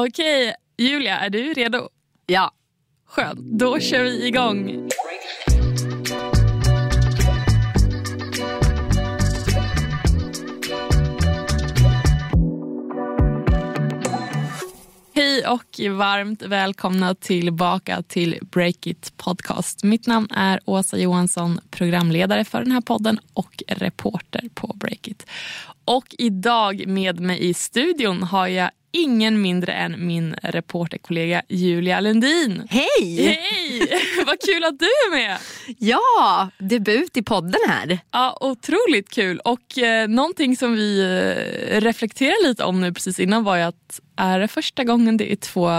[0.00, 1.88] Okej, Julia, är du redo?
[2.26, 2.52] Ja.
[3.06, 4.88] Skönt, då kör vi igång.
[15.14, 19.84] Hej och varmt välkomna tillbaka till Breakit Podcast.
[19.84, 25.26] Mitt namn är Åsa Johansson, programledare för den här podden och reporter på Breakit.
[25.88, 32.68] Och idag med mig i studion har jag ingen mindre än min reporterkollega Julia Lundin.
[32.70, 33.26] Hej!
[33.26, 34.02] Hej!
[34.26, 35.38] Vad kul att du är med!
[35.78, 37.98] Ja, debut i podden här.
[38.10, 39.38] Ja, otroligt kul.
[39.38, 44.00] Och eh, någonting som vi eh, reflekterade lite om nu precis innan var ju att
[44.16, 45.70] är det första gången det är två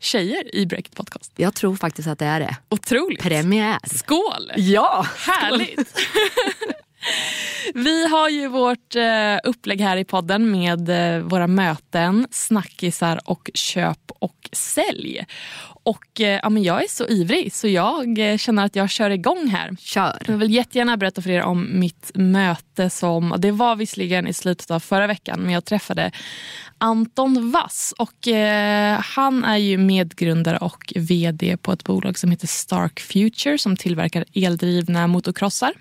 [0.00, 1.32] tjejer i Breakit Podcast?
[1.36, 2.56] Jag tror faktiskt att det är det.
[2.68, 3.22] Otroligt.
[3.22, 3.78] Premiär.
[3.84, 4.52] Skål!
[4.56, 5.06] Ja!
[5.16, 5.98] Härligt!
[7.74, 13.50] Vi har ju vårt eh, upplägg här i podden med eh, våra möten, snackisar och
[13.54, 15.26] köp och sälj.
[15.84, 19.46] Och eh, ja, men jag är så ivrig så jag känner att jag kör igång
[19.46, 19.76] här.
[19.80, 20.22] Kör.
[20.26, 24.70] Jag vill jättegärna berätta för er om mitt möte som, det var visserligen i slutet
[24.70, 26.12] av förra veckan, men jag träffade
[26.78, 32.46] Anton Vass och eh, han är ju medgrundare och vd på ett bolag som heter
[32.46, 35.72] Stark Future som tillverkar eldrivna motocrossar.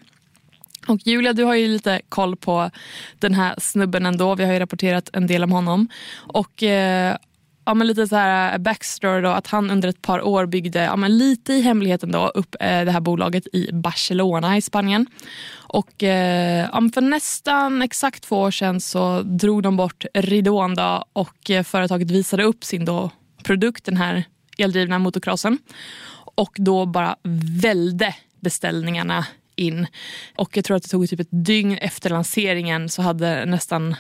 [0.88, 2.72] Och Julia, du har ju lite koll på
[3.20, 4.36] den här snubben ändå.
[4.36, 5.88] Vi har ju rapporterat en del om honom.
[6.34, 7.18] Och eh,
[7.66, 10.80] ja, men lite så här eh, backstory då, att han under ett par år byggde,
[10.80, 15.06] ja, men lite i hemligheten då, upp eh, det här bolaget i Barcelona i Spanien.
[15.54, 21.06] Och eh, ja, för nästan exakt två år sedan så drog de bort ridån då,
[21.14, 23.10] och eh, företaget visade upp sin då
[23.44, 24.24] produkt, den här
[24.58, 25.58] eldrivna motocrossen.
[26.36, 27.16] Och då bara
[27.62, 29.88] välde beställningarna in.
[30.36, 33.96] Och jag tror att det tog typ ett dygn efter lanseringen så hade nästan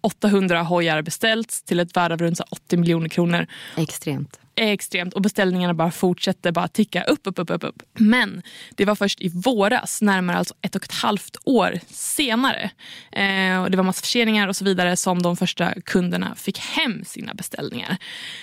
[0.00, 3.46] 800 hojar beställts till ett värde av runt 80 miljoner kronor.
[3.76, 4.40] Extremt.
[4.62, 7.82] Extremt och beställningarna bara fortsätter bara ticka upp, upp, upp, upp, upp.
[7.94, 8.42] Men
[8.76, 12.70] det var först i våras, närmare alltså ett och ett halvt år senare.
[13.12, 17.04] Eh, och det var massa förseningar och så vidare som de första kunderna fick hem
[17.04, 17.96] sina beställningar.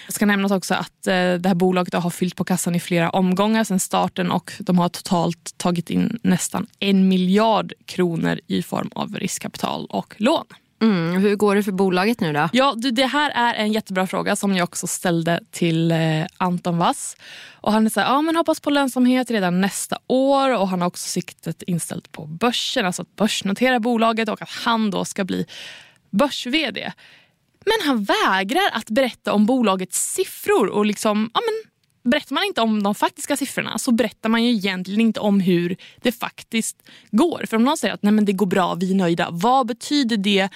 [0.06, 3.10] Jag ska nämnas också att eh, det här bolaget har fyllt på kassan i flera
[3.10, 8.90] omgångar sedan starten och de har totalt tagit in nästan en miljard kronor i form
[8.96, 10.46] av riskkapital och lån.
[10.82, 12.50] Mm, hur går det för bolaget nu då?
[12.54, 16.78] Ja, du, det här är en jättebra fråga som jag också ställde till eh, Anton
[16.78, 17.18] Vass.
[17.54, 20.82] Och han är så här, ja, men hoppas på lönsamhet redan nästa år och han
[20.82, 25.24] har också siktet inställt på börsen, alltså att börsnotera bolaget och att han då ska
[25.24, 25.46] bli
[26.10, 26.92] börs-vd.
[27.66, 31.72] Men han vägrar att berätta om bolagets siffror och liksom, ja, men,
[32.10, 35.76] berättar man inte om de faktiska siffrorna så berättar man ju egentligen inte om hur
[36.02, 36.78] det faktiskt
[37.12, 37.46] går.
[37.50, 40.18] För om någon säger att Nej, men det går bra, vi är nöjda, vad betyder
[40.18, 40.50] det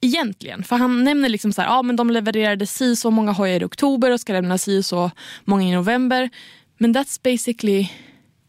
[0.00, 0.64] egentligen?
[0.64, 3.64] För han nämner liksom så här, ja, men de levererade si så många hojar i
[3.64, 5.10] oktober och ska lämna si så
[5.44, 6.30] många i november.
[6.78, 7.88] Men that's basically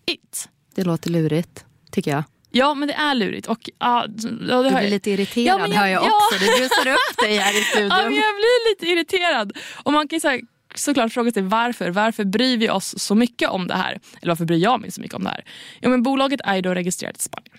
[0.06, 0.50] it.
[0.75, 2.23] Det låter lurigt, tycker jag.
[2.51, 3.47] Ja, men det är lurigt.
[3.47, 6.16] Och, ja, det du blir lite irriterad ja, jag, hör jag också.
[6.31, 6.39] Ja.
[6.39, 7.89] Det brusar upp dig här i studion.
[7.89, 9.57] Ja, jag blir lite irriterad.
[9.83, 10.41] Och man kan här,
[10.76, 11.90] såklart fråga sig varför.
[11.90, 14.00] Varför bryr vi oss så mycket om det här?
[14.22, 15.46] Eller varför bryr jag mig så mycket om det här?
[15.82, 17.58] Jo, men bolaget är då registrerat i Spanien.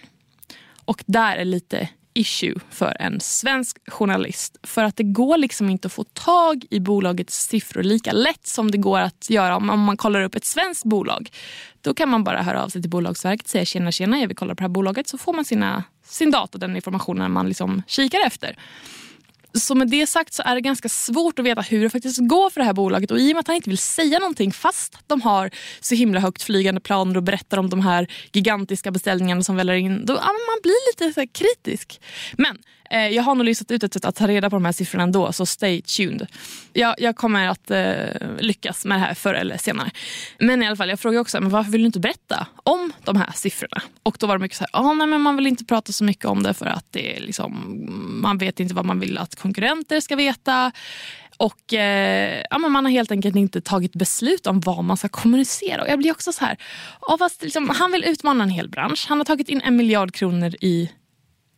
[0.85, 4.57] Och där är lite issue för en svensk journalist.
[4.63, 8.71] För att det går liksom inte att få tag i bolagets siffror lika lätt som
[8.71, 11.31] det går att göra om man kollar upp ett svenskt bolag.
[11.81, 14.37] Då kan man bara höra av sig till Bolagsverket och säga tjena tjena jag vill
[14.37, 17.83] kolla på det här bolaget så får man sina, sin data, den informationen man liksom
[17.87, 18.57] kikar efter.
[19.55, 22.51] Så med det sagt så är det ganska svårt att veta hur det faktiskt går
[22.51, 23.11] för det här bolaget.
[23.11, 26.21] Och i och med att han inte vill säga någonting fast de har så himla
[26.21, 30.07] högt flygande planer och berättar om de här gigantiska beställningarna som väller in.
[30.07, 32.01] Då, ja, man blir lite så kritisk.
[32.37, 32.59] Men
[32.93, 35.03] Eh, jag har nog listat ut ett sätt att ta reda på de här siffrorna
[35.03, 36.27] ändå, så stay tuned.
[36.73, 39.91] Jag, jag kommer att eh, lyckas med det här förr eller senare.
[40.39, 43.17] Men i alla fall, jag frågade också men varför vill du inte berätta om de
[43.17, 43.83] här siffrorna.
[44.03, 46.05] Och då var det mycket så här, ah, nej, men man vill inte prata så
[46.05, 47.83] mycket om det för att det är liksom,
[48.23, 50.73] man vet inte vad man vill att konkurrenter ska veta.
[51.37, 55.83] Och eh, ja, Man har helt enkelt inte tagit beslut om vad man ska kommunicera.
[55.83, 56.57] Och jag blir också så här,
[57.01, 59.07] ja, fast liksom, han vill utmana en hel bransch.
[59.09, 60.91] Han har tagit in en miljard kronor i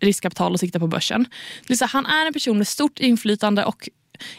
[0.00, 1.26] riskkapital och siktar på börsen.
[1.69, 3.88] Det han är en person med stort inflytande och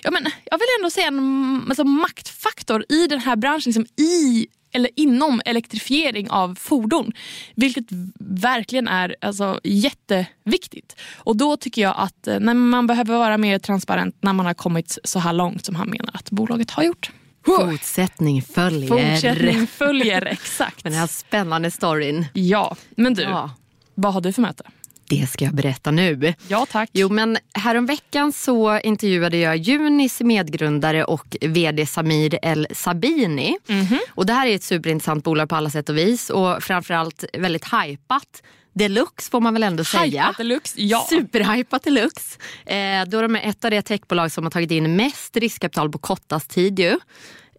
[0.04, 3.64] ja, men, jag vill ändå säga en alltså, maktfaktor i den här branschen.
[3.66, 7.12] Liksom i eller inom elektrifiering av fordon.
[7.56, 7.86] Vilket
[8.20, 10.96] verkligen är alltså, jätteviktigt.
[11.16, 14.54] Och då tycker jag att eh, när man behöver vara mer transparent när man har
[14.54, 17.12] kommit så här långt som han menar att bolaget har gjort.
[17.46, 18.88] Fortsättning följer.
[18.88, 20.84] Fortsättning följer, exakt.
[20.84, 22.26] Den här spännande storyn.
[22.34, 23.22] Ja, men du.
[23.22, 23.52] Ja.
[23.96, 24.64] Vad har du för möte?
[25.08, 26.34] Det ska jag berätta nu.
[26.48, 26.90] Ja tack.
[26.94, 33.58] Jo men häromveckan så intervjuade jag Junis medgrundare och vd Samir El Sabini.
[33.68, 34.00] Mm -hmm.
[34.10, 37.66] Och det här är ett superintressant bolag på alla sätt och vis och framförallt väldigt
[37.74, 38.42] hypat
[38.76, 40.36] deluxe får man väl ändå säga.
[40.38, 41.08] Deluxe, ja.
[41.10, 42.40] Superhypat deluxe.
[42.66, 45.98] Eh, då de är ett av de techbolag som har tagit in mest riskkapital på
[45.98, 47.00] kortast tid ju.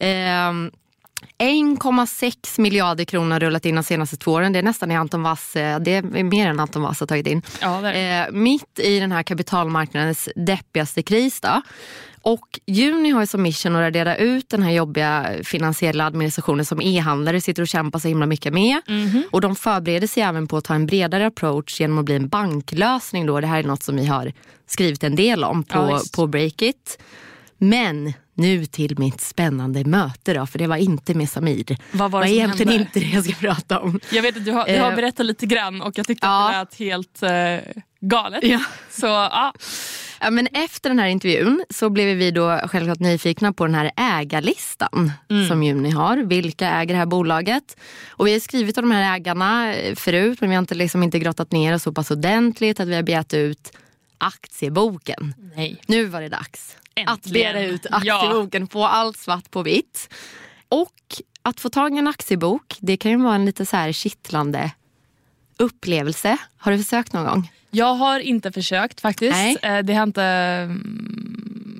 [0.08, 0.52] Eh,
[1.38, 4.52] 1,6 miljarder kronor rullat in de senaste två åren.
[4.52, 7.26] Det är nästan i Anton Wass, eh, det är mer än Anton Wass har tagit
[7.26, 7.42] in.
[7.60, 11.40] Ja, eh, mitt i den här kapitalmarknadens deppigaste kris.
[11.40, 11.62] Då.
[12.22, 16.80] Och Juni har ju som mission att radera ut den här jobbiga finansiella administrationen som
[16.80, 18.80] e-handlare sitter och kämpar så himla mycket med.
[18.88, 19.22] Mm -hmm.
[19.30, 22.28] Och de förbereder sig även på att ta en bredare approach genom att bli en
[22.28, 23.26] banklösning.
[23.26, 23.40] Då.
[23.40, 24.32] Det här är något som vi har
[24.66, 26.98] skrivit en del om på, ja, på Breakit.
[27.58, 31.76] Men nu till mitt spännande möte då, för det var inte med Samir.
[31.92, 32.84] Vad var det, det var egentligen hände?
[32.84, 34.00] inte det jag ska prata om.
[34.12, 36.60] Jag vet att du har, du har eh, berättat lite grann och jag tyckte ja.
[36.60, 38.44] att det lät helt uh, galet.
[38.44, 38.60] Ja.
[38.90, 39.52] Så, ja.
[40.20, 43.90] Ja, men efter den här intervjun så blev vi då självklart nyfikna på den här
[43.96, 45.48] ägarlistan mm.
[45.48, 46.16] som Juni har.
[46.16, 47.76] Vilka äger det här bolaget?
[48.08, 51.18] Och vi har skrivit om de här ägarna förut men vi har inte, liksom inte
[51.18, 53.72] grottat ner oss så pass ordentligt att vi har begärt ut
[54.18, 55.34] aktieboken.
[55.56, 55.82] Nej.
[55.86, 56.76] Nu var det dags.
[56.96, 57.08] Äntligen.
[57.08, 58.68] Att begära ut aktieboken, ja.
[58.70, 60.08] få allt svart på vitt.
[60.68, 60.92] Och
[61.42, 64.70] att få tag i en aktiebok, det kan ju vara en lite så här kittlande
[65.58, 66.36] upplevelse.
[66.56, 67.52] Har du försökt någon gång?
[67.70, 69.32] Jag har inte försökt faktiskt.
[69.32, 69.56] Nej.
[69.62, 70.20] Eh, det har inte,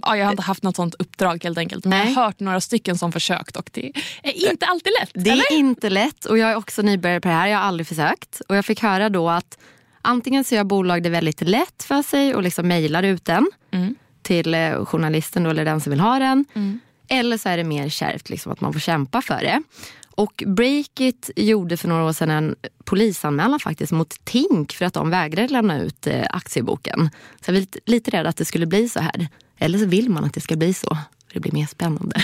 [0.03, 1.85] ja, jag har inte haft något sånt uppdrag helt enkelt.
[1.85, 3.93] Men jag har hört några stycken som försökt och det
[4.23, 5.11] är inte alltid lätt.
[5.15, 5.53] Det eller?
[5.53, 7.47] är inte lätt och jag är också nybörjare på det här.
[7.47, 8.41] Jag har aldrig försökt.
[8.49, 9.59] Och jag fick höra då att
[10.03, 13.95] antingen så gör bolag det väldigt lätt för sig och liksom mejlar ut den mm.
[14.26, 16.44] Till eh, journalisten då, eller den som vill ha den.
[16.55, 16.81] Mm.
[17.08, 19.62] Eller så är det mer kärvt, liksom, att man får kämpa för det.
[20.11, 25.11] Och Breakit gjorde för några år sedan en polisanmälan faktiskt mot Tink för att de
[25.11, 27.11] vägrade lämna ut eh, aktieboken.
[27.40, 29.28] Så jag är lite, lite rädd att det skulle bli så här.
[29.58, 30.99] Eller så vill man att det ska bli så.
[31.37, 32.23] Det blir mer spännande.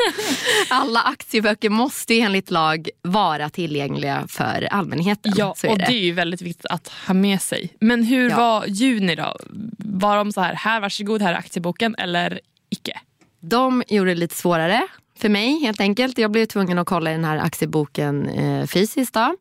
[0.70, 5.32] Alla aktieböcker måste enligt lag vara tillgängliga för allmänheten.
[5.36, 5.84] Ja, och det.
[5.84, 5.92] det.
[5.92, 7.76] är ju väldigt viktigt att ha med sig.
[7.80, 8.36] Men hur ja.
[8.36, 9.36] var Juni då?
[9.78, 12.40] Var de så här, här varsågod, här är aktieboken eller
[12.70, 13.00] icke?
[13.40, 14.82] De gjorde det lite svårare
[15.18, 16.18] för mig helt enkelt.
[16.18, 19.14] Jag blev tvungen att kolla i den här aktieboken eh, fysiskt.
[19.14, 19.36] Då.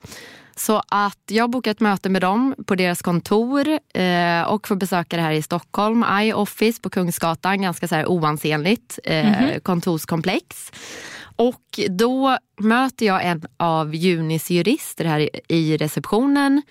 [0.55, 5.15] Så att jag bokade ett möte med dem på deras kontor eh, och får besöka
[5.15, 6.05] det här i Stockholm.
[6.21, 9.59] iOffice på Kungsgatan, ganska så här oansenligt eh, mm -hmm.
[9.59, 10.71] kontorskomplex.
[11.35, 16.61] Och då möter jag en av Junis jurister här i receptionen.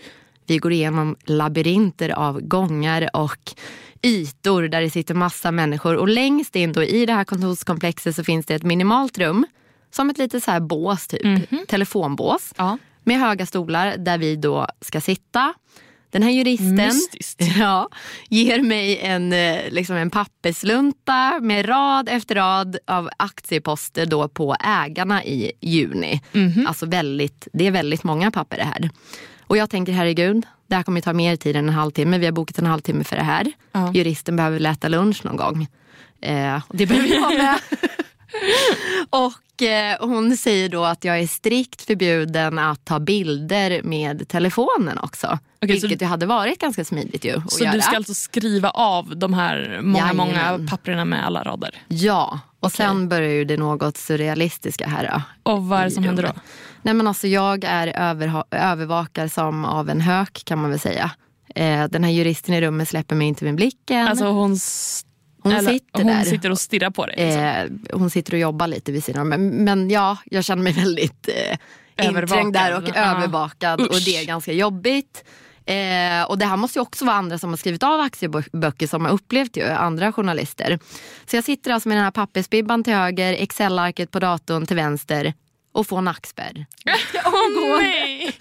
[0.47, 3.55] Vi går igenom labyrinter av gångar och
[4.03, 5.97] ytor där det sitter massa människor.
[5.97, 9.47] Och längst in då i det här kontorskomplexet så finns det ett minimalt rum.
[9.91, 11.25] Som ett litet så här bås, typ.
[11.25, 11.67] Mm -hmm.
[11.67, 12.53] Telefonbås.
[12.57, 12.79] Ja.
[13.05, 15.55] Med höga stolar där vi då ska sitta.
[16.11, 16.93] Den här juristen
[17.59, 17.89] ja,
[18.29, 24.57] ger mig en, eh, liksom en papperslunta med rad efter rad av aktieposter då på
[24.61, 26.23] ägarna i juni.
[26.33, 26.67] Mm -hmm.
[26.67, 28.91] Alltså väldigt, det är väldigt många papper det här.
[29.47, 32.19] Och jag tänker herregud, det här kommer ta mer tid än en halvtimme.
[32.19, 33.53] Vi har bokat en halvtimme för det här.
[33.73, 33.93] Ja.
[33.95, 35.69] Juristen behöver äta lunch någon gång.
[36.21, 37.59] Eh, det behöver jag med.
[39.11, 44.99] och eh, hon säger då att jag är strikt förbjuden att ta bilder med telefonen
[44.99, 45.39] också.
[45.63, 47.73] Okay, vilket ju hade varit ganska smidigt ju Så göra.
[47.73, 51.83] du ska alltså skriva av de här många, många papperna med alla rader?
[51.89, 52.77] Ja, och okay.
[52.77, 55.23] sen börjar ju det något surrealistiska här.
[55.45, 56.33] Då, och vad är det som händer då?
[56.83, 61.11] Nej men alltså jag är över, övervakad som av en hök kan man väl säga.
[61.55, 64.09] Eh, den här juristen i rummet släpper mig inte med blicken.
[64.09, 64.59] Alltså hon
[65.45, 66.25] hon Eller, sitter hon där.
[66.25, 67.15] sitter och stirrar på dig?
[67.17, 67.43] Liksom.
[67.43, 71.29] Eh, hon sitter och jobbar lite vid sidan men, men ja, jag känner mig väldigt
[71.29, 73.17] eh, inträngd där och ah.
[73.17, 73.91] övervakad Usch.
[73.91, 75.25] och det är ganska jobbigt.
[75.67, 79.05] Eh, och det här måste ju också vara andra som har skrivit av aktieböcker som
[79.05, 80.79] har upplevt ju, andra journalister.
[81.27, 85.35] Så jag sitter alltså med den här pappersbibban till höger, Excel-arket på datorn till vänster
[85.73, 86.67] och få nackspärr.
[87.25, 88.37] oh, nej!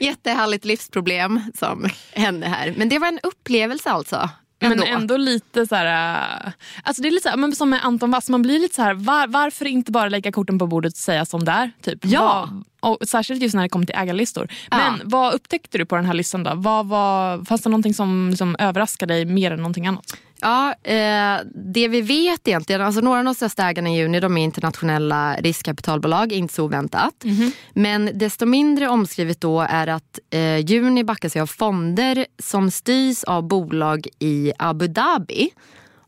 [0.00, 2.74] Jättehärligt livsproblem som hände här.
[2.76, 4.30] Men det var en upplevelse alltså.
[4.60, 4.76] Ändå.
[4.76, 8.10] Men ändå lite så här, äh, alltså det är lite så men som med Anton
[8.10, 10.98] Wass, man blir lite så här, var, varför inte bara lägga korten på bordet och
[10.98, 11.70] säga som det är?
[11.82, 11.98] Typ.
[12.02, 12.48] Ja.
[12.80, 14.48] Var, och särskilt just när det kommer till ägarlistor.
[14.70, 15.04] Men ja.
[15.04, 16.52] vad upptäckte du på den här listan då?
[16.54, 20.16] Vad var, fanns det någonting som liksom överraskade dig mer än någonting annat?
[20.40, 24.36] Ja, eh, det vi vet egentligen, alltså några av de största ägarna i Juni de
[24.36, 27.24] är internationella riskkapitalbolag, inte så oväntat.
[27.24, 27.52] Mm -hmm.
[27.72, 33.24] Men desto mindre omskrivet då är att eh, Juni backar sig av fonder som styrs
[33.24, 35.50] av bolag i Abu Dhabi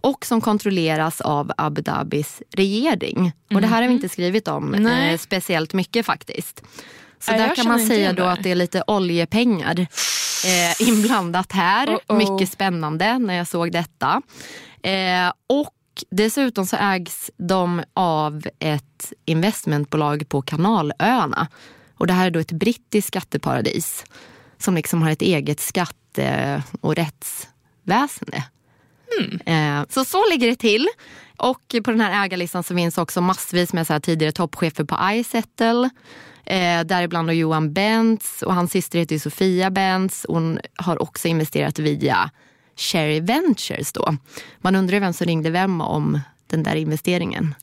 [0.00, 3.16] och som kontrolleras av Abu Dhabis regering.
[3.16, 3.54] Mm -hmm.
[3.54, 3.96] Och det här har vi mhm.
[3.96, 6.62] inte skrivit om eh, speciellt mycket faktiskt.
[7.20, 11.86] Så Nej, där kan man säga då att det är lite oljepengar eh, inblandat här.
[11.86, 12.16] Uh-oh.
[12.16, 14.22] Mycket spännande när jag såg detta.
[14.82, 15.74] Eh, och
[16.10, 21.48] dessutom så ägs de av ett investmentbolag på Kanalöarna.
[21.96, 24.04] Och det här är då ett brittiskt skatteparadis
[24.58, 28.44] som liksom har ett eget skatte och rättsväsende.
[29.46, 30.88] Eh, Så så ligger det till.
[31.36, 35.90] Och på den här ägarlistan så finns också massvis med så tidigare toppchefer på iSettle.
[36.50, 40.26] Eh, däribland då Johan Bentz och hans syster heter ju Sofia Bentz.
[40.28, 42.30] Hon har också investerat via
[42.76, 44.16] Cherry Ventures då.
[44.58, 47.54] Man undrar ju vem som ringde vem om den där investeringen.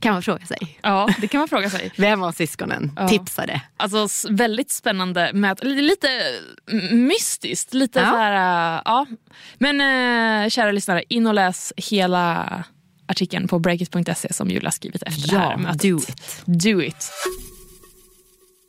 [0.00, 0.78] Kan man fråga sig.
[0.82, 1.92] Ja, det kan man fråga sig.
[1.96, 3.08] Vem av syskonen Ja.
[3.08, 3.60] tipsade?
[3.76, 5.66] Alltså väldigt spännande möte.
[5.66, 6.08] Lite, lite
[6.94, 7.74] mystiskt.
[7.74, 8.10] Lite Ja.
[8.10, 9.06] så här, äh, ja.
[9.58, 9.80] Men
[10.44, 12.64] äh, kära lyssnare, in och läs hela
[13.06, 15.82] artikeln på breakit.se som Julia skrivit efter det här Ja, mötet.
[15.82, 16.42] do it.
[16.44, 17.10] Do it.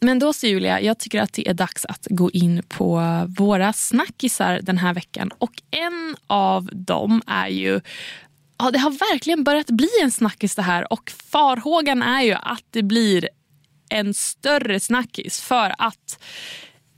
[0.06, 3.02] Men då så Julia, jag tycker att det är dags att gå in på
[3.38, 5.32] våra snackisar den här veckan.
[5.38, 7.82] Och en av dem är ju
[8.58, 12.64] Ja, det har verkligen börjat bli en snackis det här och farhågan är ju att
[12.70, 13.30] det blir
[13.90, 16.24] en större snackis för att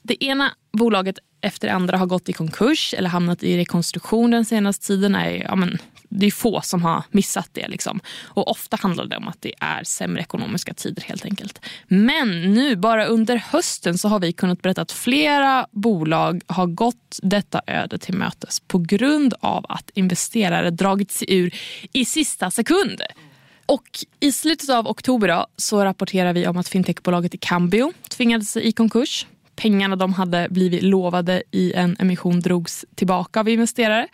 [0.03, 4.45] det ena bolaget efter det andra har gått i konkurs eller hamnat i rekonstruktion den
[4.45, 5.15] senaste tiden.
[5.15, 5.77] Är, ja, men,
[6.09, 7.67] det är få som har missat det.
[7.67, 7.99] Liksom.
[8.23, 11.65] Och Ofta handlar det om att det är sämre ekonomiska tider helt enkelt.
[11.87, 17.19] Men nu bara under hösten så har vi kunnat berätta att flera bolag har gått
[17.21, 21.55] detta öde till mötes på grund av att investerare dragit sig ur
[21.93, 23.01] i sista sekund.
[23.65, 23.83] Och
[24.19, 29.27] I slutet av oktober då, så rapporterar vi om att fintechbolaget Cambio tvingades i konkurs.
[29.55, 34.07] Pengarna de hade blivit lovade i en emission drogs tillbaka av investerare.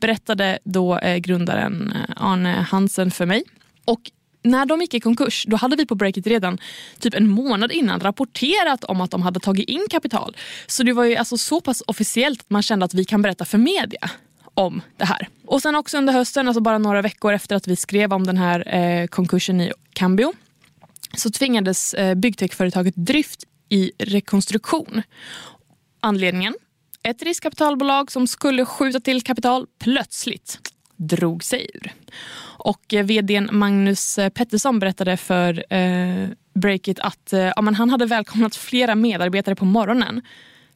[0.00, 3.44] Berättade då eh, grundaren eh, Arne Hansen för mig.
[3.84, 4.00] Och
[4.42, 6.58] när de gick i konkurs då hade vi på Breakit redan
[6.98, 10.36] typ en månad innan rapporterat om att de hade tagit in kapital.
[10.66, 13.44] Så det var ju alltså så pass officiellt att man kände att vi kan berätta
[13.44, 14.10] för media
[14.54, 15.28] om det här.
[15.46, 18.36] Och sen också under hösten, alltså bara några veckor efter att vi skrev om den
[18.36, 20.32] här eh, konkursen i Cambio
[21.16, 25.02] så tvingades eh, byggtechföretaget Drift i rekonstruktion.
[26.00, 26.54] Anledningen?
[27.06, 30.58] Ett riskkapitalbolag som skulle skjuta till kapital plötsligt
[30.96, 31.92] drog sig ur.
[32.58, 37.90] Och eh, vdn Magnus eh, Pettersson berättade för eh, Breakit att eh, ja, men han
[37.90, 40.22] hade välkomnat flera medarbetare på morgonen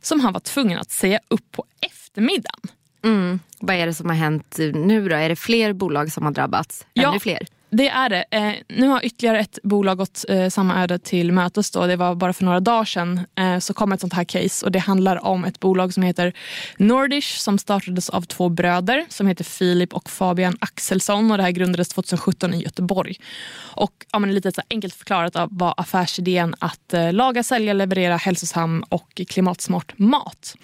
[0.02, 2.60] som han var tvungen att säga upp på eftermiddagen.
[3.04, 3.40] Mm.
[3.60, 5.16] Vad är det som har hänt nu då?
[5.16, 6.86] Är det fler bolag som har drabbats?
[6.92, 7.10] Ja.
[7.10, 7.46] Ännu fler?
[7.72, 8.24] Det är det.
[8.30, 11.70] Eh, nu har ytterligare ett bolag gått eh, samma öde till mötes.
[11.70, 11.86] Då.
[11.86, 14.66] Det var bara för några dagar sedan eh, så kom ett sånt här case.
[14.66, 16.32] Och Det handlar om ett bolag som heter
[16.76, 21.30] Nordish som startades av två bröder som heter Filip och Fabian Axelsson.
[21.30, 23.16] Och Det här grundades 2017 i Göteborg.
[23.56, 28.16] Och ja, men Lite så enkelt förklarat av var affärsidén att eh, laga, sälja, leverera
[28.16, 30.56] hälsosam och klimatsmart mat.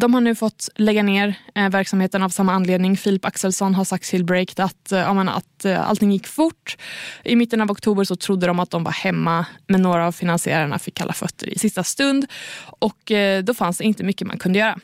[0.00, 2.96] De har nu fått lägga ner eh, verksamheten av samma anledning.
[2.96, 6.76] Filip Axelsson har sagt till Break att, eh, att eh, allting gick fort.
[7.24, 10.78] I mitten av oktober så trodde de att de var hemma men några av finansiärerna
[10.78, 12.26] fick kalla fötter i sista stund.
[12.62, 13.12] Och
[13.44, 14.78] Då fanns det inte mycket man kunde göra.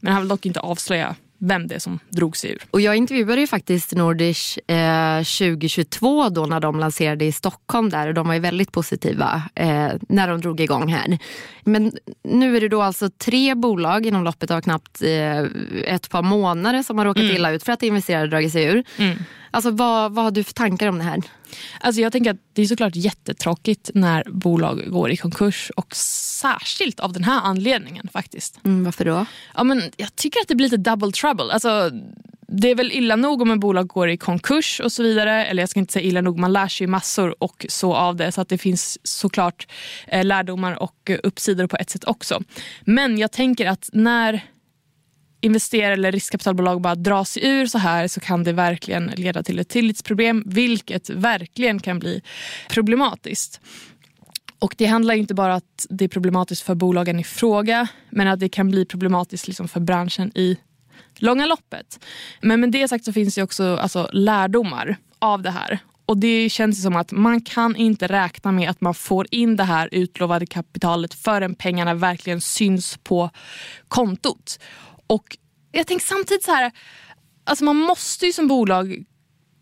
[0.00, 2.62] Men han vill dock inte avslöja vem det är som drog sig ur.
[2.70, 8.08] Och jag intervjuade ju faktiskt Nordish eh, 2022 då när de lanserade i Stockholm där
[8.08, 11.18] och de var ju väldigt positiva eh, när de drog igång här.
[11.64, 11.92] Men
[12.24, 15.40] nu är det då alltså tre bolag inom loppet av knappt eh,
[15.84, 18.84] ett par månader som har råkat illa ut för att investerare dragit sig ur.
[19.50, 21.22] Alltså vad, vad har du för tankar om det här?
[21.80, 27.00] Alltså jag tänker att det är såklart jättetråkigt när bolag går i konkurs och särskilt
[27.00, 28.60] av den här anledningen faktiskt.
[28.64, 29.26] Mm, varför då?
[29.54, 31.52] Ja, men jag tycker att det blir lite double trouble.
[31.52, 31.90] Alltså,
[32.48, 35.44] det är väl illa nog om en bolag går i konkurs och så vidare.
[35.46, 38.32] Eller jag ska inte säga illa nog, man lär sig massor och så av det.
[38.32, 39.68] Så att det finns såklart
[40.08, 42.42] eh, lärdomar och uppsidor på ett sätt också.
[42.84, 44.44] Men jag tänker att när
[45.46, 49.58] investerare eller riskkapitalbolag bara drar sig ur så här så kan det verkligen leda till
[49.58, 52.22] ett tillitsproblem vilket verkligen kan bli
[52.68, 53.60] problematiskt.
[54.58, 58.28] Och Det handlar inte bara om att det är problematiskt för bolagen i fråga men
[58.28, 60.56] att det kan bli problematiskt liksom för branschen i
[61.18, 62.04] långa loppet.
[62.40, 65.78] Men med det sagt så finns det också alltså, lärdomar av det här.
[66.06, 69.64] Och Det känns som att man kan inte räkna med att man får in det
[69.64, 73.30] här utlovade kapitalet förrän pengarna verkligen syns på
[73.88, 74.58] kontot.
[75.06, 75.36] Och
[75.72, 76.72] jag tänker samtidigt så här,
[77.44, 79.04] alltså man måste ju som bolag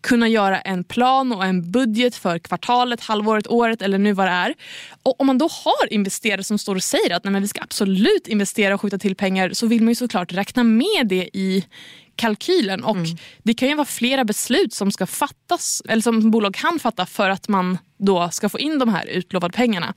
[0.05, 4.31] kunna göra en plan och en budget för kvartalet, halvåret, året eller nu vad det
[4.31, 4.53] är.
[5.03, 7.61] Och om man då har investerare som står och säger att Nej, men vi ska
[7.61, 11.65] absolut investera och skjuta till pengar så vill man ju såklart räkna med det i
[12.15, 12.83] kalkylen.
[12.83, 13.17] Och mm.
[13.43, 17.29] Det kan ju vara flera beslut som ska fattas eller som bolag kan fatta för
[17.29, 19.93] att man då ska få in de här utlovade pengarna.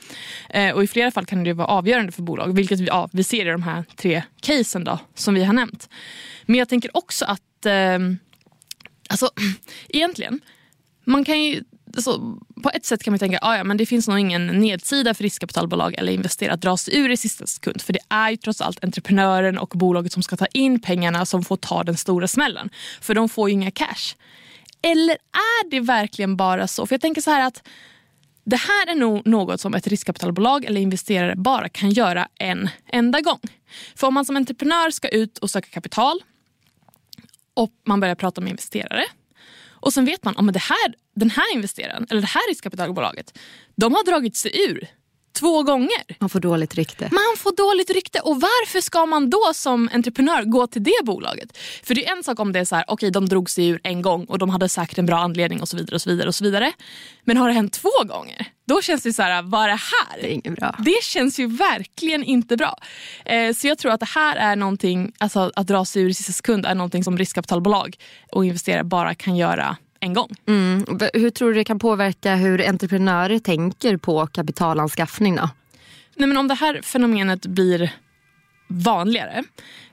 [0.51, 3.25] Eh, och I flera fall kan det vara avgörande för bolag, vilket vi, ja, vi
[3.25, 5.89] ser i de här tre casen då, som vi har nämnt.
[6.47, 7.99] Men jag tänker också att eh,
[9.09, 9.31] alltså,
[9.89, 10.41] egentligen,
[11.09, 11.65] man kan ju
[11.97, 15.23] alltså, på ett sätt kan man tänka att ja, det finns nog ingen nedsida för
[15.23, 17.83] riskkapitalbolag eller investerare att dra sig ur i sista sekund.
[17.83, 21.45] För det är ju trots allt entreprenören och bolaget som ska ta in pengarna som
[21.45, 22.71] får ta den stora smällen.
[23.01, 24.15] För de får ju inga cash.
[24.83, 26.87] Eller är det verkligen bara så?
[26.87, 27.69] För jag tänker så här att
[28.45, 33.21] det här är nog något som ett riskkapitalbolag eller investerare bara kan göra en enda
[33.21, 33.41] gång.
[33.95, 36.23] För om man som entreprenör ska ut och söka kapital
[37.55, 39.05] och man börjar prata med investerare
[39.81, 43.39] och sen vet man att det här, den här investeraren eller det här riskkapitalbolaget
[43.77, 44.89] de har dragit sig ur
[45.39, 46.17] två gånger.
[46.19, 47.09] Man får dåligt rykte.
[47.13, 48.21] Man får dåligt rykte.
[48.21, 51.59] Och varför ska man då som entreprenör gå till det bolaget?
[51.83, 53.69] För det är en sak om det är så här, okej okay, de drog sig
[53.69, 55.95] ur en gång och de hade säkert en bra anledning och så vidare.
[55.95, 56.73] och så vidare och så vidare.
[57.25, 58.47] Men har det hänt två gånger?
[58.69, 60.21] Då känns det så här, vad är det här?
[60.23, 60.75] Det är inget bra.
[60.79, 62.79] Det känns ju verkligen inte bra.
[63.25, 66.15] Eh, så jag tror att det här är någonting, alltså att dra sig ur i
[66.15, 67.97] sista sekund är någonting som riskkapitalbolag
[68.33, 70.31] och investerare bara kan göra en gång.
[70.47, 70.85] Mm.
[71.15, 75.37] Hur tror du det kan påverka hur entreprenörer tänker på kapitalanskaffning?
[75.37, 75.49] Då?
[76.17, 77.93] Nej, men om det här fenomenet blir
[78.69, 79.45] vanligare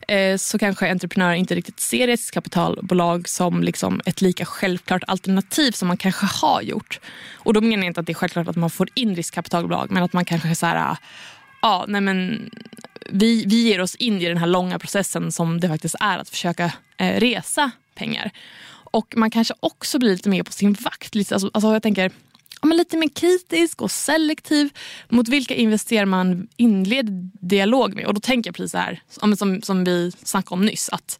[0.07, 5.88] eh, så kanske entreprenörer inte riktigt ser riskkapitalbolag som liksom ett lika självklart alternativ som
[5.88, 7.00] man kanske har gjort.
[7.33, 10.03] Och då menar jag inte att det är självklart att man får in riskkapitalbolag men
[10.03, 10.97] att man kanske så här,
[11.62, 12.50] ja, nej men,
[13.09, 16.29] vi, vi ger oss in i den här långa processen som det faktiskt är att
[16.29, 18.31] försöka eh, resa pengar.
[18.95, 21.15] Och man kanske också blir lite mer på sin vakt.
[21.15, 22.12] Alltså, alltså jag tänker
[22.65, 24.69] ja, men lite mer kritisk och selektiv
[25.10, 28.05] mot vilka investerare man inleder dialog med.
[28.05, 29.01] Och då tänker jag precis så här,
[29.38, 30.89] som, som vi snackade om nyss.
[30.89, 31.19] att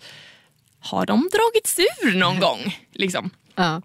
[0.80, 2.78] Har de dragits ur någon gång?
[2.92, 3.30] Liksom.
[3.56, 3.82] Ja.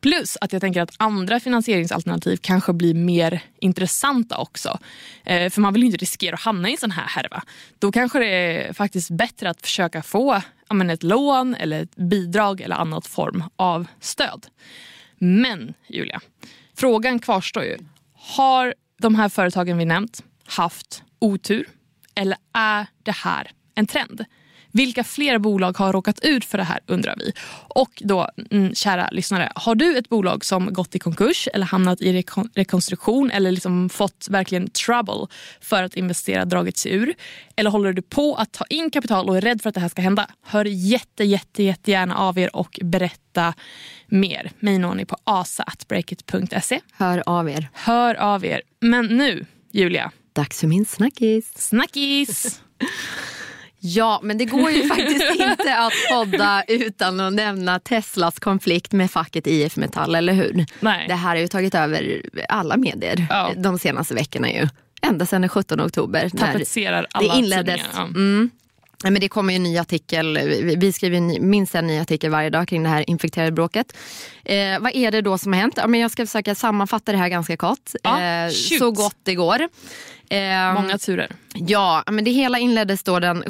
[0.00, 4.78] Plus att jag tänker att andra finansieringsalternativ kanske blir mer intressanta också.
[5.24, 7.42] Eh, för man vill inte riskera att hamna i en sån här härva.
[7.78, 12.60] Då kanske det är faktiskt bättre att försöka få ja, ett lån eller ett bidrag
[12.60, 14.46] eller annat form av stöd.
[15.18, 16.20] Men Julia,
[16.76, 17.78] frågan kvarstår ju.
[18.14, 21.68] Har de här företagen vi nämnt haft otur?
[22.14, 24.24] Eller är det här en trend?
[24.76, 27.32] Vilka fler bolag har råkat ut för det här undrar vi.
[27.68, 32.00] Och då, mm, kära lyssnare, har du ett bolag som gått i konkurs eller hamnat
[32.00, 35.26] i rekon rekonstruktion eller liksom fått verkligen trouble
[35.60, 37.14] för att investera dragit sig ur?
[37.56, 39.88] Eller håller du på att ta in kapital och är rädd för att det här
[39.88, 40.26] ska hända?
[40.42, 43.54] Hör jätte, jätte, jättegärna av er och berätta
[44.06, 44.50] mer.
[44.58, 46.80] Mig når ni på asa.breakit.se.
[46.92, 47.68] Hör av er.
[47.72, 48.62] Hör av er.
[48.80, 50.12] Men nu, Julia.
[50.32, 51.52] Dags för min snackis.
[51.56, 52.60] Snackis!
[53.78, 59.10] Ja, men det går ju faktiskt inte att podda utan att nämna Teslas konflikt med
[59.10, 60.66] facket IF Metall, eller hur?
[60.80, 61.08] Nej.
[61.08, 63.52] Det här har ju tagit över alla medier ja.
[63.56, 64.50] de senaste veckorna.
[64.50, 64.68] ju.
[65.02, 66.28] Ända sedan den 17 oktober.
[66.28, 67.80] Tapetserar alla det inleddes.
[67.94, 68.02] Ja.
[68.02, 68.50] Mm.
[69.02, 70.38] Men det kommer ju en ny artikel,
[70.78, 73.96] vi skriver minst en ny artikel varje dag kring det här infekterade bråket.
[74.44, 75.74] Eh, vad är det då som har hänt?
[75.76, 77.90] Ja, men jag ska försöka sammanfatta det här ganska kort.
[78.02, 79.68] Ja, eh, så gott det går.
[80.30, 81.32] Eh, Många turer.
[81.54, 83.44] Ja, men det hela inleddes då den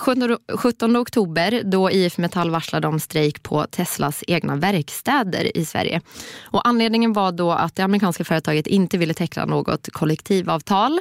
[0.56, 6.00] 17 oktober då IF Metall varslade om strejk på Teslas egna verkstäder i Sverige.
[6.42, 11.00] Och anledningen var då att det amerikanska företaget inte ville teckna något kollektivavtal.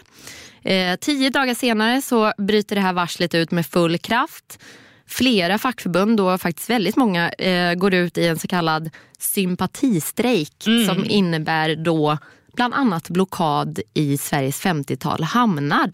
[0.65, 4.59] Eh, tio dagar senare så bryter det här varslet ut med full kraft.
[5.07, 10.85] Flera fackförbund, då faktiskt väldigt många, eh, går ut i en så kallad sympatistrejk mm.
[10.85, 12.17] som innebär då
[12.55, 15.91] bland annat blockad i Sveriges 50-tal hamnar.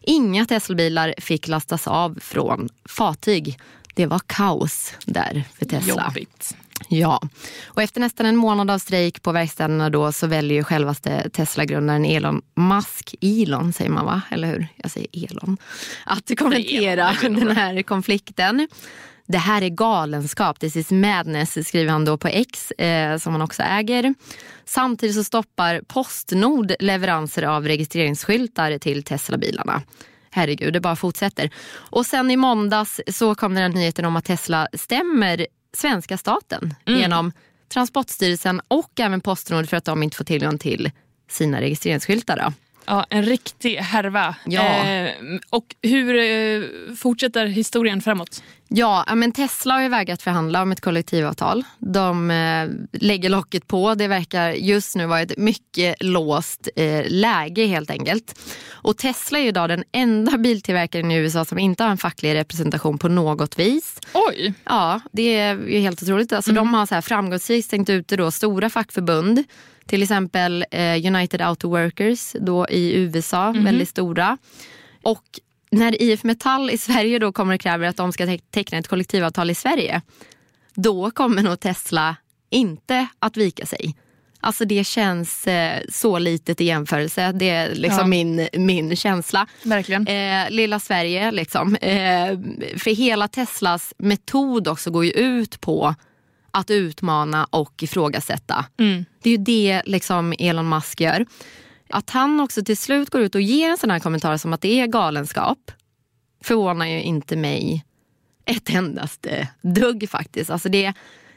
[0.00, 3.58] Inga Teslabilar fick lastas av från fartyg.
[3.94, 6.04] Det var kaos där för Tesla.
[6.06, 6.56] Jobbigt.
[6.88, 7.20] Ja,
[7.66, 12.04] och efter nästan en månad av strejk på verkstäderna då så väljer ju självaste Tesla-grundaren
[12.04, 14.22] Elon Musk, Elon säger man va?
[14.30, 14.66] Eller hur?
[14.76, 15.56] Jag säger Elon.
[16.04, 18.68] Att kommentera den här konflikten.
[19.26, 23.42] Det här är galenskap, this is madness skriver han då på X eh, som han
[23.42, 24.14] också äger.
[24.64, 29.82] Samtidigt så stoppar Postnord leveranser av registreringsskyltar till Tesla-bilarna.
[30.30, 31.50] Herregud, det bara fortsätter.
[31.72, 36.74] Och sen i måndags så kom den här nyheten om att Tesla stämmer svenska staten
[36.86, 37.00] mm.
[37.00, 37.32] genom
[37.68, 40.90] Transportstyrelsen och även Postnord för att de inte får tillgång till
[41.30, 42.36] sina registreringsskyltar.
[42.36, 42.52] Då.
[42.86, 44.34] Ja, en riktig härva.
[44.46, 44.84] Ja.
[44.84, 45.10] Eh,
[45.50, 48.42] och hur eh, fortsätter historien framåt?
[48.68, 51.64] Ja, men Tesla har ju vägrat förhandla om ett kollektivavtal.
[51.78, 53.94] De eh, lägger locket på.
[53.94, 58.38] Det verkar just nu vara ett mycket låst eh, läge helt enkelt.
[58.70, 62.98] Och Tesla är idag den enda biltillverkaren i USA som inte har en facklig representation
[62.98, 64.00] på något vis.
[64.14, 64.54] Oj!
[64.64, 66.32] Ja, det är ju helt otroligt.
[66.32, 69.44] Alltså, De har så här framgångsrikt stängt ute då stora fackförbund.
[69.92, 74.38] Till exempel eh, United Auto Workers då i USA, väldigt stora.
[75.02, 75.22] Och
[75.70, 78.88] när IF Metall i Sverige då kommer och kräver att de ska te- teckna ett
[78.88, 80.02] kollektivavtal i Sverige,
[80.74, 82.16] då kommer nog Tesla
[82.50, 83.94] inte att vika sig.
[84.40, 87.32] Alltså det känns eh, så litet i jämförelse.
[87.32, 88.06] Det är liksom Ja.
[88.06, 89.46] min, min känsla.
[89.62, 90.06] Verkligen.
[90.06, 91.74] Eh, lilla Sverige liksom.
[91.76, 92.38] Eh,
[92.78, 95.94] för hela Teslas metod också går ju ut på
[96.52, 98.64] att utmana och ifrågasätta.
[98.78, 99.04] Mm.
[99.22, 101.26] Det är ju det liksom Elon Musk gör.
[101.90, 104.60] Att han också till slut går ut och ger en sån här kommentar som att
[104.60, 105.72] det är galenskap
[106.44, 107.84] förvånar ju inte mig
[108.44, 110.50] ett endaste dugg faktiskt.
[110.50, 110.92] Alltså det,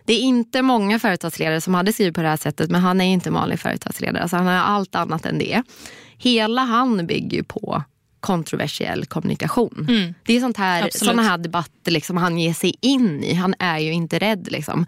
[0.06, 3.06] det är inte många företagsledare som hade skrivit på det här sättet men han är
[3.06, 4.22] inte en vanlig företagsledare.
[4.22, 5.64] Alltså han är allt annat än det.
[6.18, 7.84] Hela han bygger ju på
[8.26, 9.88] kontroversiell kommunikation.
[10.24, 13.34] Det är sånt här, såna här debatter liksom han ger sig in i.
[13.34, 14.52] Han är ju inte rädd.
[14.52, 14.86] Liksom.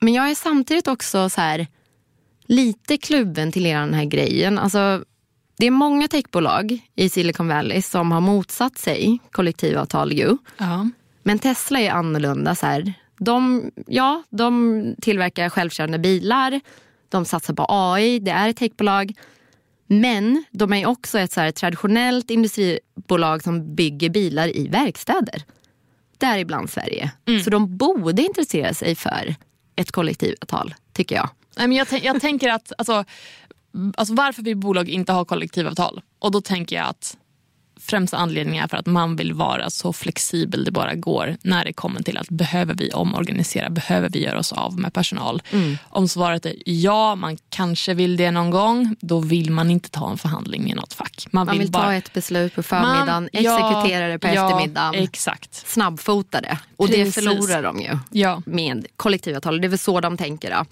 [0.00, 1.66] Men jag är samtidigt också så här
[2.46, 4.58] lite kluven till hela den här grejen.
[4.58, 5.04] Alltså,
[5.58, 10.36] det är många techbolag i Silicon Valley som har motsatt sig kollektivavtal ju.
[10.56, 10.90] Ja.
[11.22, 12.54] Men Tesla är annorlunda.
[12.54, 12.94] Så här.
[13.18, 16.60] De, ja, de tillverkar självkörande bilar,
[17.08, 19.12] de satsar på AI, det är ett techbolag.
[19.90, 25.42] Men de är också ett så traditionellt industribolag som bygger bilar i verkstäder.
[26.18, 27.10] Däribland Sverige.
[27.44, 29.34] Så de borde intressera sig för
[29.76, 31.30] ett kollektivavtal, tycker jag.
[31.56, 33.04] Nej, men jag, tän- jag tänker att alltså,
[33.96, 36.00] alltså varför vill bolag inte ha kollektivavtal?
[36.18, 37.16] Och då tänker jag att
[37.88, 41.72] främsta anledningen är för att man vill vara så flexibel det bara går när det
[41.72, 45.42] kommer till att behöver vi omorganisera, behöver vi göra oss av med personal?
[45.88, 50.10] Om svaret är ja, man kanske vill det någon gång, då vill man inte ta
[50.10, 51.26] en förhandling med något fack.
[51.30, 54.32] Man, Man vill bara, ta ett beslut på förmiddagen, Man- ja, exekutera det på ja,
[54.50, 54.94] eftermiddagen.
[55.02, 55.54] Exakt.
[55.66, 56.58] snabbfota det.
[56.76, 57.14] Och Precis.
[57.14, 58.42] det förlorar de ju Ja.
[58.46, 59.60] med kollektivavtal.
[59.60, 60.50] Det är väl så de tänker.
[60.50, 60.64] Då.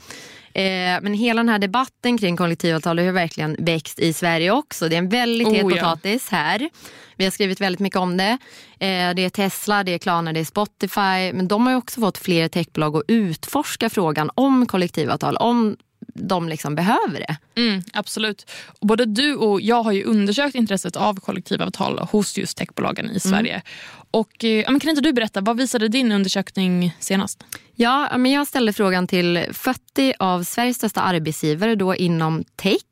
[0.57, 4.89] Eh, men hela den här debatten kring kollektivavtal har verkligen växt i Sverige också.
[4.89, 5.83] Det är en väldigt het Oh, ja.
[5.83, 6.71] potatis här.
[7.17, 8.39] Vi har skrivit väldigt mycket om det.
[8.81, 11.33] Eh, det är Tesla, det är Klarna, det är Spotify.
[11.33, 15.37] Men de har också fått fler techbolag att utforska frågan om kollektivavtal.
[15.37, 15.77] Om
[16.19, 17.61] de liksom behöver det.
[17.61, 18.51] Mm, absolut.
[18.81, 23.63] Både du och jag har ju undersökt intresset av kollektivavtal hos just techbolagen i Sverige.
[24.11, 27.45] Och, eh, ja, kan inte du berätta, vad visade din undersökning senast?
[27.75, 32.83] Ja, men jag ställde frågan till 40 av Sveriges största arbetsgivare då inom tech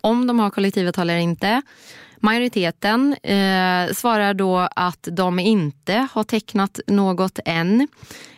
[0.00, 1.62] om de har kollektivavtal eller inte.
[2.22, 7.88] Majoriteten eh, svarar då att de inte har tecknat något än.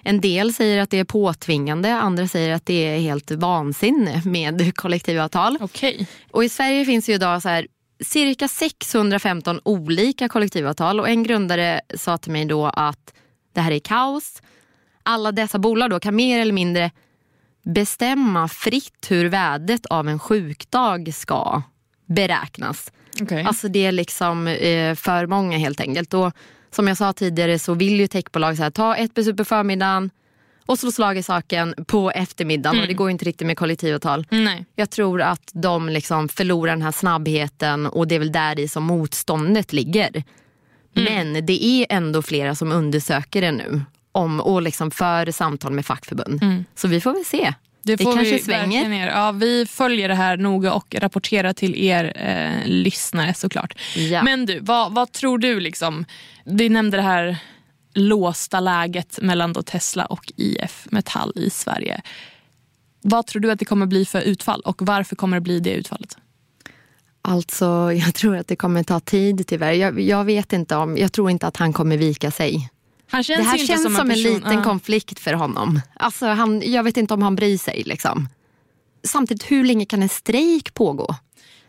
[0.02, 4.76] En del säger att det är påtvingande, andra säger att det är helt vansinne med
[4.76, 5.58] kollektivavtal.
[5.60, 6.06] Okej.
[6.30, 7.66] Och I Sverige finns ju idag så här,
[8.00, 13.14] cirka 615 olika kollektivavtal och en grundare sa till mig då att
[13.52, 14.42] det här är kaos.
[15.02, 16.90] Alla dessa bolag då kan mer eller mindre
[17.64, 21.62] bestämma fritt hur värdet av en sjukdag ska
[22.06, 22.92] beräknas.
[23.20, 23.44] Okej.
[23.44, 26.14] Alltså det är liksom eh, för många helt enkelt.
[26.14, 26.32] Och
[26.70, 30.10] som jag sa tidigare så vill ju techbolag så här, ta ett beslut på förmiddagen
[30.66, 32.80] och slå slag i saken på eftermiddagen.
[32.80, 34.26] Och det går ju inte riktigt med kollektivavtal.
[34.30, 34.64] Nej.
[34.76, 38.68] Jag tror att de liksom förlorar den här snabbheten och det är väl där i
[38.68, 40.24] som motståndet ligger.
[40.94, 45.86] Men det är ändå flera som undersöker det nu om, och liksom för samtal med
[45.86, 46.64] fackförbund.
[46.74, 47.54] Så vi får väl se.
[47.82, 49.06] Det får kanske svänger.
[49.06, 53.78] Ja, vi följer det här noga och rapporterar till er eh, lyssnare såklart.
[53.96, 54.22] Ja.
[54.22, 55.60] Men du, vad, vad tror du?
[55.60, 56.04] liksom?
[56.44, 57.36] Vi nämnde det här
[57.94, 62.02] låsta läget mellan då Tesla och IF Metall i Sverige.
[63.02, 65.74] Vad tror du att det kommer bli för utfall och varför kommer det bli det
[65.74, 66.16] utfallet?
[67.22, 69.72] Alltså, jag tror att det kommer ta tid tyvärr.
[69.72, 72.70] Jag, jag vet inte om, jag tror inte att han kommer vika sig.
[73.12, 74.62] Han känns Det här känns som en, som en person, liten ja.
[74.62, 75.80] konflikt för honom.
[75.94, 77.82] Alltså, han, jag vet inte om han bryr sig.
[77.86, 78.28] Liksom.
[79.04, 81.16] Samtidigt, hur länge kan en strejk pågå?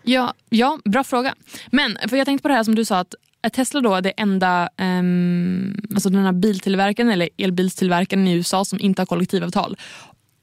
[0.03, 1.35] Ja, ja, bra fråga.
[1.71, 4.09] Men för jag tänkte på det här som du sa att är Tesla då det
[4.09, 9.77] enda um, alltså den här biltillverkaren eller elbilstillverkaren i USA som inte har kollektivavtal.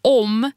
[0.03, 0.51] Om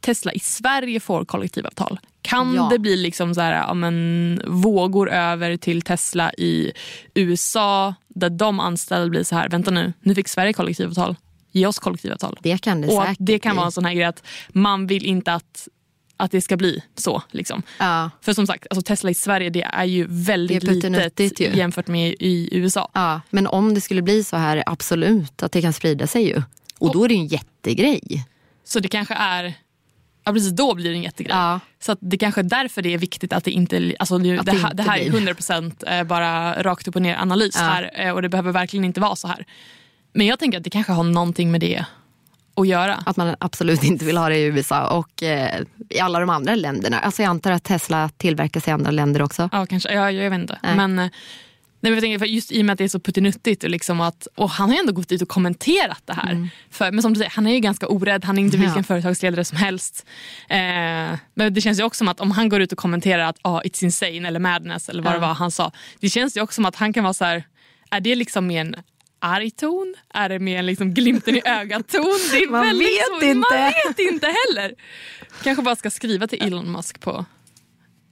[0.00, 2.68] Tesla i Sverige får kollektivavtal, kan Ja.
[2.72, 6.72] det bli liksom så här, ja, men, vågor över till Tesla i
[7.14, 11.16] USA där de anställda blir så här, vänta nu, nu fick Sverige kollektivavtal,
[11.52, 12.38] ge oss kollektivavtal.
[12.42, 13.56] Det kan det Och säkert det kan bli.
[13.56, 15.68] vara en sån här grej att man vill inte att
[16.16, 17.22] att det ska bli så.
[17.30, 17.62] Liksom.
[17.78, 18.10] Ja.
[18.20, 21.46] För som sagt, alltså Tesla i Sverige det är ju väldigt är litet ju.
[21.56, 22.90] jämfört med i USA.
[22.94, 26.42] Ja, men om det skulle bli så här, absolut att det kan sprida sig ju.
[26.78, 28.26] Och då är det ju en jättegrej.
[28.64, 29.54] Så det kanske är,
[30.30, 31.36] ja precis då blir det en jättegrej.
[31.36, 31.60] Ja.
[31.80, 34.52] Så det kanske är därför det är viktigt att det inte, alltså det, det, det
[34.52, 35.20] här, det här är blir.
[35.34, 37.62] 100% eh, bara rakt upp och ner analys Ja.
[37.64, 39.46] här eh, och det behöver verkligen inte vara så här.
[40.12, 41.84] Men jag tänker att det kanske har någonting med det
[42.56, 43.02] att göra.
[43.06, 46.54] Att man absolut inte vill ha det i USA och eh, i alla de andra
[46.54, 46.98] länderna.
[46.98, 49.48] Alltså jag antar att Tesla tillverkas i andra länder också.
[49.52, 49.92] Ja, kanske.
[49.94, 50.58] Ja, jag vet inte.
[50.62, 50.76] Nej.
[50.76, 51.10] Men, eh,
[51.80, 53.70] nej, men jag tänker, för just i och med att det är så puttinuttigt och,
[53.70, 56.48] liksom att, och han har ju ändå gått ut och kommenterat det här.
[56.70, 58.24] För, men som du säger, han är ju ganska orädd.
[58.24, 58.64] Han är inte Mm.
[58.68, 58.70] Ja.
[58.74, 60.06] vilken företagsledare som helst.
[60.48, 60.58] Eh,
[61.34, 63.60] men det känns ju också som att om han går ut och kommenterar att ah,
[63.60, 65.14] it's insane eller madness eller vad Ja.
[65.14, 65.72] det var han sa.
[66.00, 67.44] Det känns ju också som att han kan vara så här,
[67.90, 68.74] är det liksom med en
[69.18, 69.94] arg ton?
[70.14, 72.18] Är det med en liksom glimten i ögat-ton?
[72.32, 73.34] Det är Man väldigt vet inte.
[73.34, 74.74] Man vet inte heller.
[75.42, 77.24] Kanske bara ska skriva till Elon Musk på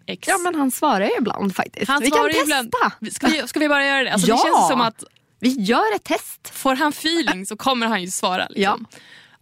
[0.08, 0.28] X.
[0.28, 1.88] Ja men han svarar ju ibland faktiskt.
[1.88, 2.42] Han vi kan testa.
[2.42, 2.74] ibland-
[3.12, 4.12] Ska vi, ska vi bara göra det?
[4.12, 4.36] Alltså, Ja.
[4.36, 5.04] Det känns som att
[5.40, 6.50] Vi gör ett test.
[6.54, 8.46] får han feeling så kommer han ju svara.
[8.50, 8.86] Liksom.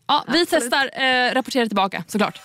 [0.07, 0.49] Ja, vi Absolut.
[0.51, 2.41] testar, eh, rapporterar tillbaka såklart.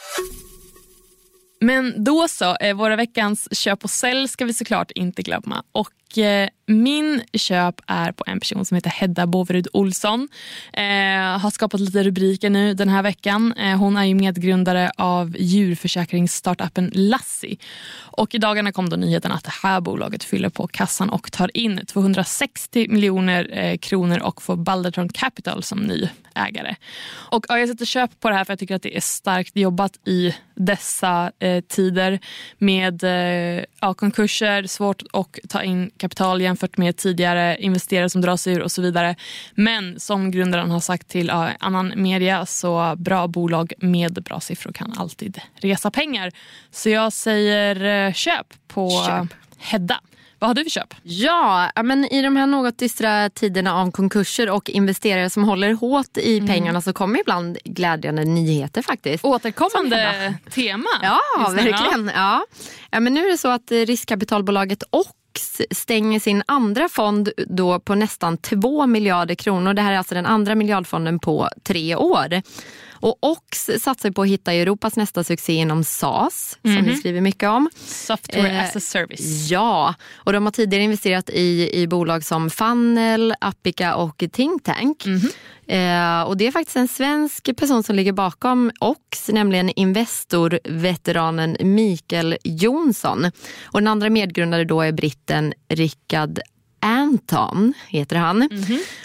[1.62, 5.64] Men då så, eh, våra veckans köp och sälj ska vi såklart inte glömma.
[5.72, 10.28] Och eh, min köp är på en person som heter Hedda Boverud Olsson.
[10.74, 10.84] Eh,
[11.40, 13.54] har skapat lite rubriker nu den här veckan.
[13.54, 17.58] Eh, hon är ju medgrundare av djurförsäkringsstartupen Lassi.
[17.94, 21.58] Och i dagarna kom då nyheten att det här bolaget fyller på kassan och tar
[21.58, 26.76] in 260 miljoner eh, kronor och får Balderton Capital som ny ägare.
[27.12, 29.58] Och ja, jag sätter köp på det här för jag tycker att det är starkt
[29.58, 32.20] jobbat i dessa eh, tider
[32.58, 38.38] med eh, ja, konkurser, svårt att ta in kapital jämfört med tidigare investerare som drar
[38.38, 39.16] sig ur och så vidare.
[39.56, 44.72] Men som grundaren har sagt till ja, annan media så bra bolag med bra siffror
[44.72, 46.32] kan alltid resa pengar.
[46.72, 49.34] Så jag säger eh, köp på Köp.
[49.58, 50.00] Hedda.
[50.42, 50.94] Vad har du för köp?
[51.04, 56.18] Ja, men i de här något dystra tiderna av konkurser och investerare som håller hårt
[56.18, 56.48] i Mm.
[56.50, 59.26] pengarna så kommer ibland glädjande nyheter faktiskt.
[59.26, 60.90] Återkommande tema.
[61.02, 62.12] Ja, just nu, verkligen.
[62.16, 62.46] Ja.
[62.92, 67.80] Ja, men nu är det så att eh, riskkapitalbolaget OX stänger sin andra fond då
[67.80, 69.74] på nästan 2 miljarder kronor.
[69.74, 72.42] Det här är alltså den andra miljardfonden på tre år.
[73.02, 76.86] Och OX satsar på att hitta Europas nästa succé inom SAS, som Mhm.
[76.86, 77.70] vi skriver mycket om.
[77.86, 79.50] Software Eh, as a service.
[79.50, 85.06] Ja, och de har tidigare investerat i, i bolag som Funnel, Appica och Think Tank.
[85.68, 92.38] Eh, och det är faktiskt en svensk person som ligger bakom OX, nämligen Investor-veteranen Mikael
[92.44, 93.26] Jonsson.
[93.64, 96.40] Och den andra medgrundare då är britten Rickard
[96.82, 98.50] Anton, heter han.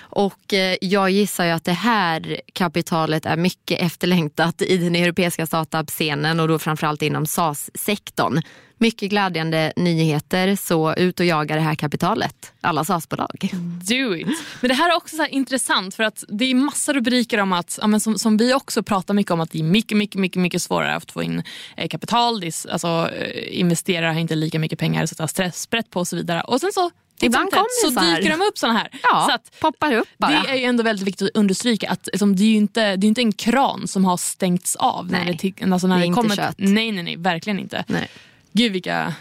[0.00, 5.46] Och eh, jag gissar ju att det här kapitalet är mycket efterlängtat i den europeiska
[5.46, 8.42] startup-scenen och då framförallt inom SAS-sektorn.
[8.78, 12.52] Mycket glädjande nyheter, så ut och jaga det här kapitalet.
[12.60, 13.50] Alla SAS-bolag.
[13.88, 14.26] Do it.
[14.60, 17.78] Men det här är också så intressant för att det är massa rubriker om att,
[17.80, 20.42] ja, men som, som vi också pratar mycket om, att det är mycket, mycket, mycket,
[20.42, 21.42] mycket svårare att få in
[21.76, 22.40] eh, kapital.
[22.40, 26.08] Det är, alltså, eh, investerare har inte lika mycket pengar att sätta stresssprätt på och
[26.08, 26.40] så vidare.
[26.40, 28.88] Och sen så, Ibland kommer så det dyker de upp såna här.
[29.02, 30.30] Ja, Så att, poppar upp bara.
[30.30, 33.06] det är ju ändå väldigt viktigt att understryka att liksom, det är ju inte, det
[33.06, 35.10] är inte en kran som har stängts av.
[35.10, 36.54] När Nej, det, till- alltså, när det är det inte kommer, kött.
[36.58, 37.84] Nej, nej, nej, verkligen inte.
[37.88, 38.08] Nej.
[38.52, 39.14] Gud vilka...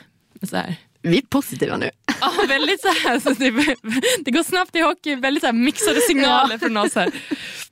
[0.49, 1.89] Så här, Vi är positiva nu.
[2.21, 3.51] Ja, väldigt så här, så det,
[4.25, 6.59] det går snabbt i hockey, väldigt så här mixade signaler Ja.
[6.59, 7.09] från oss här.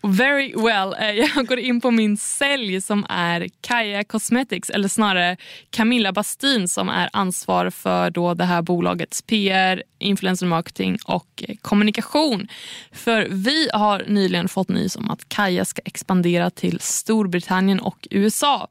[0.02, 0.96] Very well.
[1.00, 5.38] Eh, Jag går in på min sälj som är Kaja Cosmetics, eller snarare
[5.70, 11.56] Camilla Bastin som är ansvar för då det här bolagets PR, influencer marketing och eh,
[11.62, 12.48] kommunikation.
[12.92, 18.68] För vi har nyligen fått nys om att Kaja ska expandera till Storbritannien och USA.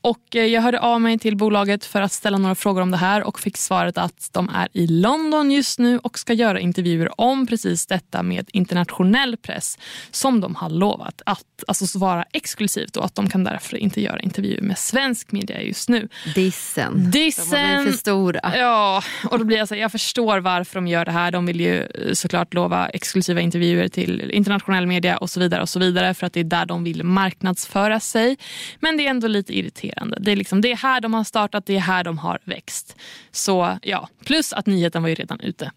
[0.00, 2.96] Och eh, jag hörde av mig till bolaget för att ställa några frågor om det
[2.96, 7.20] här och fick svaret att de är i London just nu och ska göra intervjuer
[7.20, 9.78] om precis detta med internationell press
[10.10, 14.20] som de har lovat att alltså, vara exklusivt och att de kan därför inte göra
[14.20, 16.08] intervjuer med svensk media just nu.
[16.34, 17.10] Dissen.
[17.10, 18.52] De Dissen, blivit för stora.
[18.56, 21.30] Ja, och då blir jag, så, här, jag förstår varför varför de gör det här.
[21.30, 25.68] De vill ju eh, såklart lova exklusiva intervjuer till internationell media och så vidare och
[25.68, 28.36] så vidare för att det är där de vill marknadsföra sig.
[28.80, 30.18] Men det är ändå lite irriterande.
[30.20, 32.96] Det är, liksom, det är här de har startat, det är här de har växt.
[33.30, 35.70] Så ja, plus att nyheten var ju redan ute.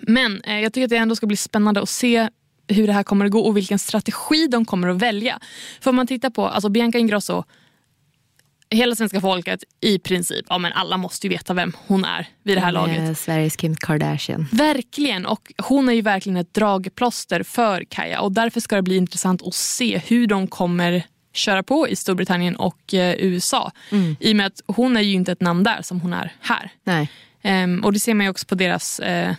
[0.00, 2.28] Men eh, jag tycker att det ändå ska bli spännande att se
[2.68, 5.38] hur det här kommer att gå och vilken strategi de kommer att välja.
[5.80, 7.44] För om man tittar på alltså Bianca Ingrosso,
[8.70, 12.56] hela svenska folket i princip, ja men alla måste ju veta vem hon är vid
[12.56, 13.08] det här laget.
[13.08, 14.46] Eh, Sveriges Kim Kardashian.
[14.52, 18.96] Verkligen, och hon är ju verkligen ett dragplåster för Kaja och därför ska det bli
[18.96, 21.02] intressant att se hur de kommer
[21.32, 23.72] köra på i Storbritannien och eh, USA.
[24.20, 26.70] I och med att hon är ju inte ett namn där som hon är här.
[26.84, 27.10] Nej.
[27.42, 29.34] Ehm, och det ser man ju också på deras eh,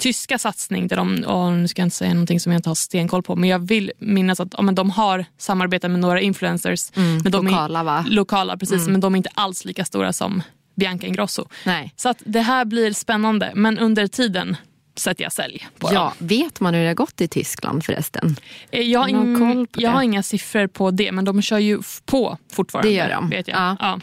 [0.00, 0.88] tyska satsning.
[0.88, 3.36] Där de, och nu ska jag inte säga någonting som jag inte har stenkoll på.
[3.36, 6.90] Men jag vill minnas att ja, men de har samarbetat med några influencers.
[6.94, 8.04] men de lokala, är, va?
[8.08, 8.88] Lokala, precis.
[8.88, 10.42] Men de är inte alls lika stora som
[10.76, 11.48] Bianca Ingrosso.
[11.66, 11.92] Nej.
[11.96, 13.52] Så att det här blir spännande.
[13.54, 14.56] Men under tiden
[14.96, 15.94] sätter jag sälj på dem.
[15.96, 18.36] Ja, vet man hur det har gått i Tyskland förresten?
[18.70, 19.94] Eh, Jag, har, ing- koll på jag det?
[19.96, 22.88] har inga siffror på det, men de kör ju på fortfarande.
[22.90, 23.30] Det gör de.
[23.30, 23.58] Vet jag.
[23.58, 23.76] Ja.
[23.80, 24.00] Ja.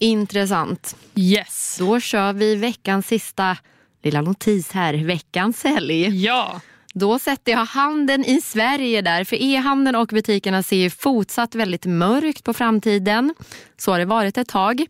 [0.00, 0.96] Intressant.
[1.14, 1.76] Yes.
[1.78, 3.56] Då kör vi veckans sista
[4.08, 4.94] lilla notis här.
[4.94, 6.24] Veckans sälj.
[6.24, 6.60] Ja.
[6.94, 9.24] Då sätter jag handen i Sverige där.
[9.24, 13.34] För e-handeln och butikerna ser ju fortsatt väldigt mörkt på framtiden.
[13.76, 14.80] Så har det varit ett tag.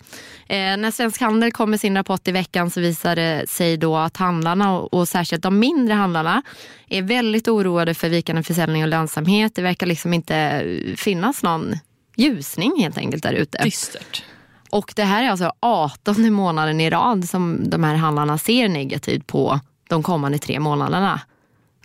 [0.49, 3.97] Eh, när Svensk Handel kom med sin rapport i veckan så visade det sig då
[3.97, 6.43] att handlarna och, och särskilt de mindre handlarna
[6.89, 9.55] är väldigt oroade för vikande försäljning och lönsamhet.
[9.55, 10.65] Det verkar liksom inte
[10.97, 11.75] finnas någon
[12.17, 13.65] ljusning helt enkelt där ute.
[13.65, 14.23] Dystert.
[14.71, 19.27] Och det här är alltså 18 månaden i rad som de här handlarna ser negativt
[19.27, 21.21] på de kommande tre månaderna.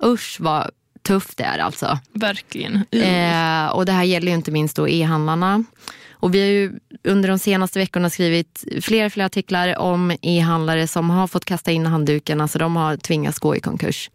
[0.04, 0.72] Usch vad
[1.04, 2.00] tufft det är alltså.
[2.14, 2.76] Verkligen.
[2.92, 5.64] Eh, och det här gäller ju inte minst då e-handlarna.
[6.12, 10.88] Och vi har ju under de senaste veckorna skrivit fler och fler artiklar om e-handlare
[10.88, 14.10] som har fått kasta in handduken, alltså de har tvingats gå i konkurs.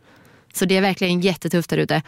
[0.55, 2.03] Så det är verkligen jättetufft där ute.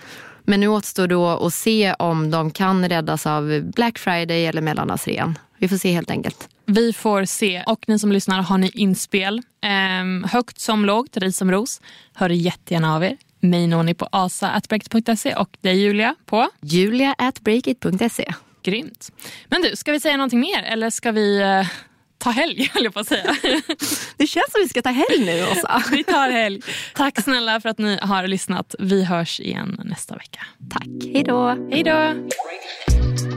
[0.50, 5.38] Men nu återstår då att se om de kan räddas av Black Friday eller mellandagsrean.
[5.58, 6.48] Vi får se helt enkelt.
[6.66, 7.62] Vi får se.
[7.66, 9.42] Och ni som lyssnar, har ni inspel?
[9.62, 11.80] Ehm, högt som lågt, ris som ros.
[12.14, 13.16] Hör jättegärna av er.
[13.40, 18.32] Mig når ni på asa.breakit.se och dig Julia på Julia at breakit.se.
[18.62, 19.12] Grymt.
[19.48, 21.66] Men du, ska vi säga någonting mer eller ska vi eh,
[22.20, 23.36] ta helg höll jag på att säga.
[24.16, 25.82] Det känns som vi ska ta helg nu Åsa.
[25.90, 26.62] vi tar helg.
[26.94, 28.74] Tack snälla för att ni har lyssnat.
[28.78, 30.40] Vi hörs igen nästa vecka.
[30.70, 31.68] Tack, hej då.
[31.70, 33.29] Hej då!